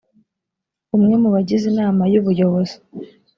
umwe 0.95 1.15
mu 1.21 1.29
bagize 1.35 1.65
inama 1.71 2.03
y 2.13 2.17
ubuyobozi 2.21 2.75